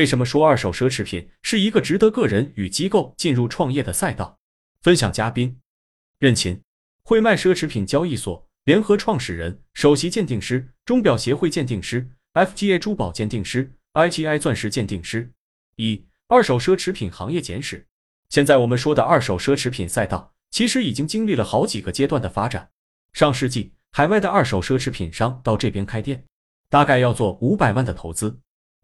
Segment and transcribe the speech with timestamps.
[0.00, 4.38] 为什么说二手奢侈品是一个值得个人与机构进入创业的赛道？
[4.80, 5.60] 分享嘉宾：
[6.18, 6.62] 任琴，
[7.02, 15.30] 汇迈奢侈品交易所联合创始人、首席鉴定师、钟表协会鉴定师、FGA 珠宝鉴定师、IGI 钻石鉴定师。
[15.76, 17.86] 一、二手奢侈品行业简史。
[18.30, 22.70] 现在我们说的二手奢侈品赛道，其实已经经历了好几个阶段的发展。
[23.12, 26.24] 上世纪，海外的二手奢侈品商到这边开店，
[26.70, 28.40] 大概要做五百万的投资。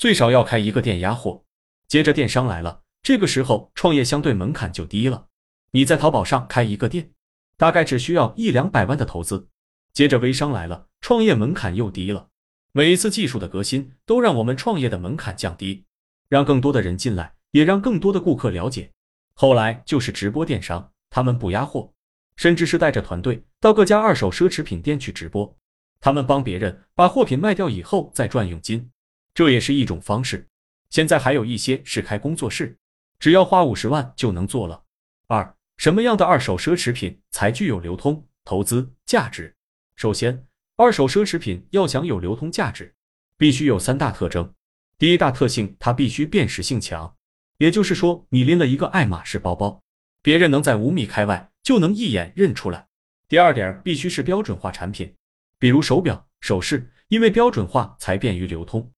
[0.00, 1.44] 最少要开一个店压货，
[1.86, 5.26] 接着电商来了，这个时候创业相对门槛就低了。
[5.72, 7.10] 你在淘宝上开一个店，
[7.58, 9.48] 大概只需要一两百万的投资。
[9.92, 12.28] 接着微商来了，创业门槛又低了。
[12.72, 15.84] 每一次技术的革新，都让我们创业的门槛降低，
[16.30, 18.90] 让更多的人进来，也让更多的顾客了解。
[19.34, 21.92] 后来就是直播电商，他们不压货，
[22.36, 25.54] 甚至是带着团队到各家二手奢侈品店去直播，
[26.00, 28.90] 他们帮别人把货品卖掉以后再赚佣金。
[29.34, 30.46] 这也是一种方式。
[30.88, 32.76] 现在还有一些是开工作室，
[33.18, 34.82] 只要花五十万就能做了。
[35.28, 39.54] 二，什么样的二手奢侈品才具有流通投资价值？
[39.94, 42.94] 首先，二手奢侈品要想有流通价值，
[43.36, 44.52] 必须有三大特征。
[44.98, 47.16] 第一大特性，它必须辨识性强，
[47.58, 49.82] 也就是说，你拎了一个爱马仕包包，
[50.22, 52.88] 别人能在五米开外就能一眼认出来。
[53.28, 55.14] 第二点，必须是标准化产品，
[55.58, 58.90] 比如手表、首饰，因为标准化才便于流通。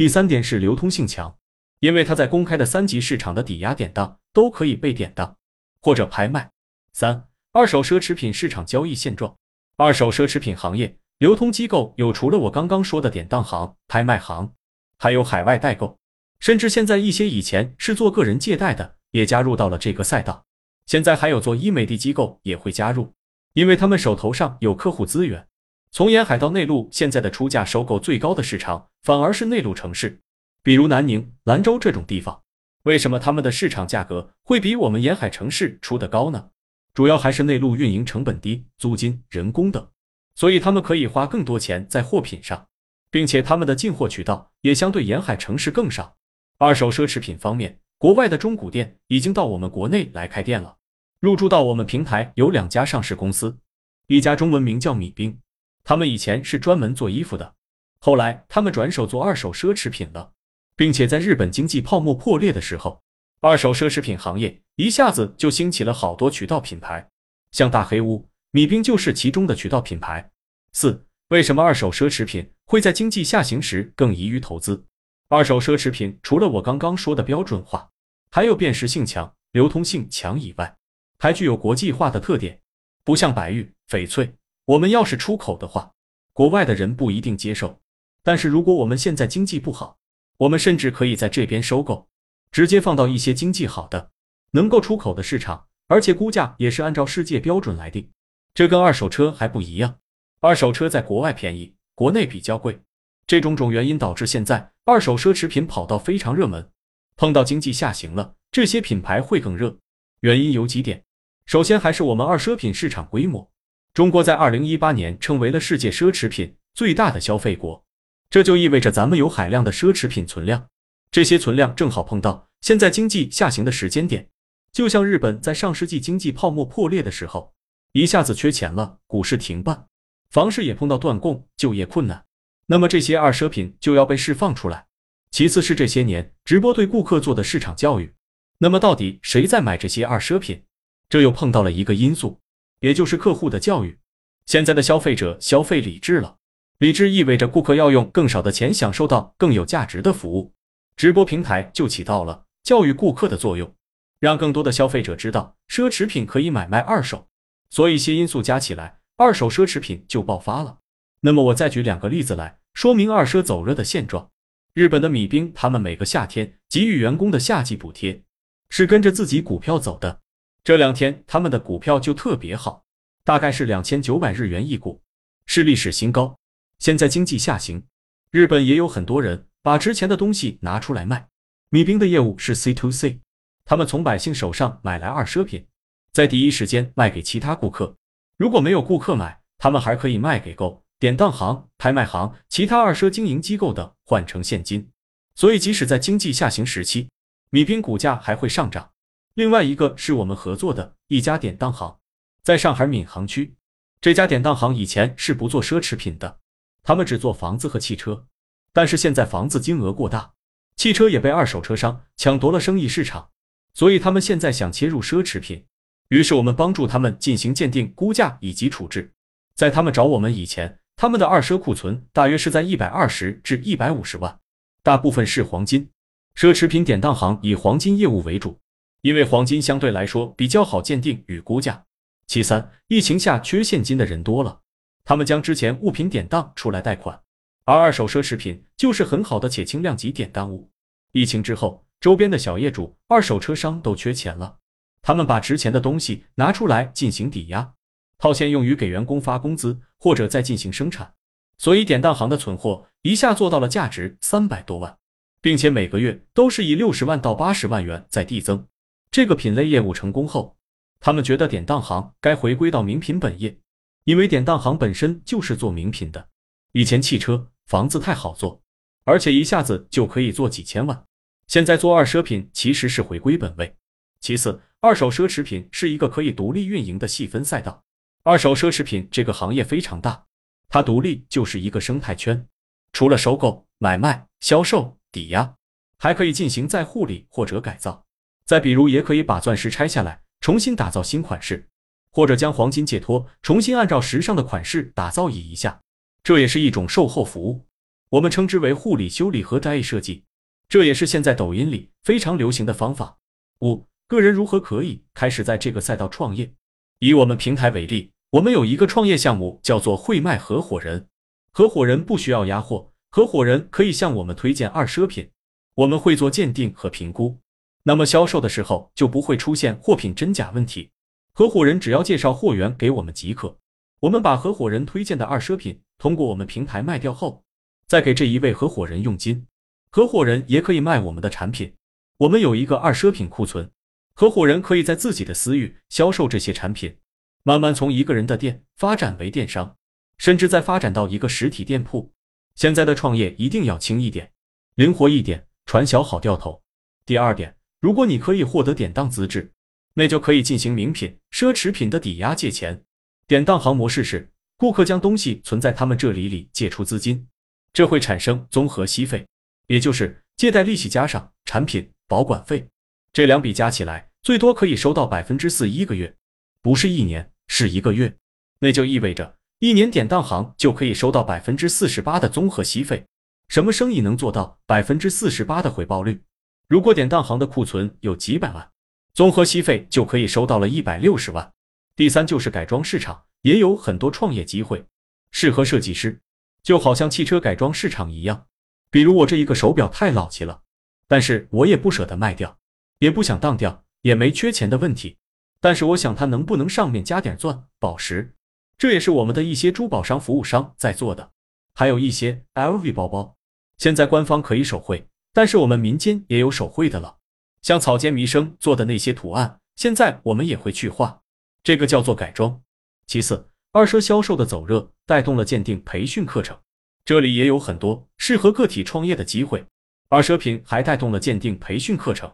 [0.00, 1.36] 第三点是流通性强，
[1.80, 5.36] 因为它在公开的三级市场的抵押典当都可以被典当
[5.82, 6.50] 或者拍卖。
[6.94, 9.36] 三、二手奢侈品市场交易现状。
[9.76, 14.54] 二手奢侈品行业流通机构有除了我刚刚说的典当行、拍卖行，
[14.96, 15.98] 还有海外代购，
[16.38, 20.46] 甚至现在一些以前是做个人借贷的也加入到了这个赛道。
[20.86, 23.12] 现在还有做医美的机构也会加入，
[23.52, 25.46] 因为他们手头上有客户资源。
[25.92, 30.20] 从沿海到内陆，现在的出价收购最高的市场反而是内陆城市，
[30.62, 32.42] 比如南宁、兰州这种地方。
[32.84, 36.50] 为什么他们的市场价格会比我们沿海城市出的高呢？
[36.94, 39.86] 主要还是内陆运营成本低，租金、人工等，
[40.34, 42.68] 所以他们可以花更多钱在货品上，
[43.10, 46.16] 并且他们的进货渠道也相对沿海城市更少。
[46.58, 50.76] 二手奢侈品方面，国外的中古店已经到我们国内来开店了，
[51.18, 53.58] 入驻到我们平台有两家上市公司，
[54.06, 55.38] 一家中文名叫米冰。
[55.84, 57.54] 他们以前是专门做衣服的，
[58.00, 60.32] 后来他们转手做二手奢侈品了，
[60.76, 63.02] 并且在日本经济泡沫破裂的时候，
[63.40, 67.08] 二手奢侈品行业一下子就兴起了好多渠道品牌，
[67.52, 70.30] 像大黑屋、米冰就是其中的渠道品牌。
[70.72, 74.84] 四、为什么二手奢侈品会在经济下行时更宜于投资？
[75.28, 77.90] 二手奢侈品除了我刚刚说的标准化，
[78.30, 80.76] 还有辨识性强、流通性强以外，
[81.18, 82.60] 还具有国际化的特点，
[83.04, 84.32] 不像白玉、翡翠。
[84.70, 85.90] 我们要是出口的话，
[86.32, 87.80] 国外的人不一定接受。
[88.22, 89.98] 但是如果我们现在经济不好，
[90.36, 92.08] 我们甚至可以在这边收购，
[92.52, 94.10] 直接放到一些经济好的、
[94.52, 98.08] 能够出口的市场，而且估价也是按照世界标准来定。
[98.54, 99.98] 这跟二手车还不一样，
[100.38, 102.80] 二手车在国外便宜，国内比较贵。
[103.26, 106.70] 这种种原因导致现在二手奢侈品跑道非常热门。
[107.16, 109.78] 碰到经济下行了，这些品牌会更热。
[110.20, 111.04] 原因有几点，
[111.44, 113.50] 首先还是我们二奢品市场规模。
[113.92, 117.84] 中国在二零一八年成为了世界奢侈品最大的消费国，
[118.28, 120.68] 这就意味着咱们有海量的奢侈品存量。
[121.10, 124.28] 这些存量正好碰到现在经济下行的时间点，
[124.72, 127.52] 就像日本在上世纪经济泡沫破裂的时候，
[127.92, 129.86] 一下子缺钱了，股市停办，
[130.30, 132.24] 房市也碰到断供，就业困难，
[132.66, 134.86] 那么这些二奢品就要被释放出来。
[135.32, 138.14] 其次是这些年直播对顾客做的市场教育，
[138.58, 140.62] 那么到底谁在买这些二奢品？
[141.08, 142.40] 这又碰到了一个因素。
[142.80, 143.98] 也就是客户的教育，
[144.46, 146.36] 现在的消费者消费理智了，
[146.78, 150.52] 理智意味着顾客要用更少的钱享受到更有价值的服务，
[150.96, 153.74] 直播平台就起到了教育顾客的作用，
[154.18, 157.28] 让更多的消费者知道奢侈品可以买卖二手，
[157.68, 160.78] 所以些因素加起来，二手奢侈品就爆发了。
[161.20, 164.30] 那么我再举两个例子来说明二奢走热的现状。
[164.72, 168.22] 日本的米兵，他们每个夏天给予员工的夏季补贴
[168.70, 170.20] 是跟着自己股票走的。
[170.62, 172.84] 这两天他们的股票就特别好，
[173.24, 175.00] 大概是两千九百日元一股，
[175.46, 176.38] 是历史新高。
[176.78, 177.82] 现在经济下行，
[178.30, 181.28] 日本也有很多人把值钱的东西拿出来卖。
[181.70, 183.20] 米兵的业务是 C to C，
[183.64, 185.66] 他们从百姓手上买来二奢品，
[186.12, 187.96] 在第一时间卖给其他顾客。
[188.36, 194.90] 如果没有顾客买，他们还可以卖给购典当行、拍卖行、其他二奢经营机构等换成现金。
[195.34, 197.08] 所以即使在经济下行时期，
[197.50, 198.90] 米兵股价还会上涨。
[199.34, 201.98] 另外一个是我们合作的一家典当行，
[202.42, 203.54] 在上海闵行区。
[204.00, 206.38] 这家典当行以前是不做奢侈品的，
[206.82, 208.26] 他们只做房子和汽车。
[208.72, 210.32] 但是现在房子金额过大，
[210.74, 213.30] 汽车也被二手车商抢夺了生意市场，
[213.72, 215.64] 所以他们现在想切入奢侈品。
[216.08, 219.12] 于是我们帮助他们进行鉴定、估价以及处置。
[219.54, 224.40] 在他们找我们以前，他们的二奢库存大约是在一百二十至一百五十万，
[224.82, 225.88] 大部分是黄金。
[226.34, 228.58] 奢侈品典当行以黄金业务为主，
[229.02, 231.84] 因为黄金相对来说比较好鉴定与估价。
[232.26, 234.60] 其三，疫情下缺现金的人多了，
[235.04, 237.20] 他们将之前物品典当出来贷款，
[237.64, 240.70] 而二手奢侈品就是很好的且轻量级典当物。
[241.12, 244.58] 疫情之后，周边的小业主、二手车商都缺钱了。
[245.02, 247.72] 他们把值钱的东西拿出来进行抵押，
[248.18, 251.14] 套现用于给员工发工资或者再进行生产，
[251.58, 254.98] 所以典当行的存货一下做到了价值三百多万，
[255.40, 258.68] 并且每个月都是以六十万到八十万元在递增。
[259.10, 260.56] 这个品类业务成功后，
[261.00, 263.58] 他们觉得典当行该回归到名品本业，
[264.04, 266.28] 因为典当行本身就是做名品的。
[266.72, 268.62] 以前汽车、房子太好做，
[269.04, 271.04] 而且一下子就可以做几千万，
[271.46, 273.76] 现在做二奢品其实是回归本位。
[274.20, 274.60] 其次。
[274.82, 277.84] 二手奢侈品是一个可以独立运营的细分赛道。
[278.22, 280.24] 二手奢侈品这个行业非常大，
[280.70, 282.48] 它独立就是一个生态圈。
[282.94, 285.54] 除了收购、买卖、销售、抵押，
[285.98, 288.06] 还可以进行再护理或者改造。
[288.50, 291.68] 再比如，也可以把钻石拆下来，重新打造新款式，
[292.10, 295.82] 或者将黄金解脱，重新按照时尚的款式打造一下。
[296.24, 297.68] 这也是一种售后服务，
[298.08, 300.24] 我们称之为护理修理和再设计。
[300.68, 303.18] 这也是现在抖音里非常流行的方法。
[303.60, 303.86] 五。
[304.08, 306.52] 个人如何可以开始在这个赛道创业？
[306.98, 311.06] 以我们平台为例，我们有一个创业项目叫做会卖合伙人。
[311.52, 315.30] 合伙人不需要压货，合伙人可以向我们推荐二奢品，
[315.76, 317.38] 我们会做鉴定和评估，
[317.82, 320.90] 那么销售的时候就不会出现货品真假问题。
[321.32, 323.56] 合伙人只要介绍货源给我们即可，
[324.00, 327.44] 我们把合伙人推荐的二奢品通过我们平台卖掉后，
[327.86, 329.46] 再给这一位合伙人佣金。
[329.90, 331.74] 合伙人也可以卖我们的产品，
[332.18, 333.70] 我们有一个二奢品库存。
[334.14, 336.98] 合伙人可以在自己的私域销售这些产品，
[337.42, 339.76] 慢慢从一个人的店发展为电商，
[340.18, 342.12] 甚至再发展到一个实体店铺。
[342.54, 344.30] 现在的创业一定要轻一点，
[344.74, 346.62] 灵活一点，传销好掉头。
[347.06, 349.52] 第二点，如果你可以获得典当资质，
[349.94, 352.84] 那就可以进行名品、奢侈品的抵押借钱。
[353.26, 357.26] 典当行模式是，顾客将东西存在他们这里里借出资金，
[357.72, 359.26] 这会产生综合息费，
[359.66, 362.68] 也就是借贷利息加上产品保管费，
[363.12, 364.08] 这两笔加起来。
[364.22, 366.14] 最多可以收到百分之四一个月，
[366.60, 368.14] 不是一年，是一个月。
[368.58, 373.06] 那就意味着一年典当行就可以收到百分之四十八的综合息费。
[373.48, 376.20] 什么生意能做到百分之四十八的回报率？
[376.70, 378.70] 如果典当行的库存有几百万，
[379.12, 381.52] 综合息费就可以收到了一百六十万。
[381.96, 384.86] 第三就是改装市场也有很多创业机会，
[385.32, 386.20] 适合设计师，
[386.62, 388.46] 就好像汽车改装市场一样。
[388.88, 390.62] 比如我这一个手表太老气了，
[391.08, 392.56] 但是我也不舍得卖掉，
[393.00, 393.84] 也不想当掉。
[394.02, 395.18] 也没缺钱的问题，
[395.60, 398.34] 但是我想它能不能上面加点钻、宝石？
[398.78, 401.32] 这也是我们的一些珠宝商、服务商在做的，
[401.74, 403.36] 还有一些 LV 包包。
[403.76, 407.18] 现在官方可以手绘，但是我们民间也有手绘的了，
[407.62, 411.22] 像草间弥生做的那些图案，现在我们也会去画，
[411.62, 412.60] 这个叫做改装。
[413.06, 416.58] 其次，二奢销售的走热，带动了鉴定培训课程，
[417.04, 419.64] 这里也有很多适合个体创业的机会。
[420.08, 422.32] 二奢品还带动了鉴定培训课程。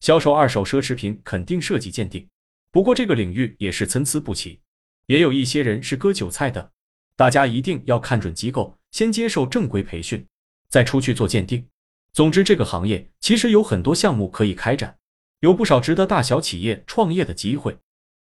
[0.00, 2.26] 销售二手奢侈品肯定涉及鉴定，
[2.70, 4.60] 不过这个领域也是参差不齐，
[5.06, 6.70] 也有一些人是割韭菜的。
[7.16, 10.24] 大家一定要看准机构，先接受正规培训，
[10.70, 11.66] 再出去做鉴定。
[12.12, 14.98] 总之，这个行业其实有很多项目可以开展，
[15.40, 17.78] 有不少值得大小企业创业的机会。